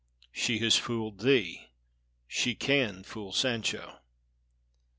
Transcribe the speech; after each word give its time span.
She 0.31 0.57
has 0.57 0.75
fooled 0.77 1.19
thee; 1.19 1.69
she 2.27 2.55
can 2.55 3.03
fool 3.03 3.31
Sancho." 3.31 3.99